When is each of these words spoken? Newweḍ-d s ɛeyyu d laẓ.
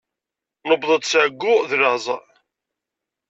Newweḍ-d 0.67 1.03
s 1.11 1.13
ɛeyyu 1.21 1.55
d 1.69 1.71
laẓ. 1.81 2.05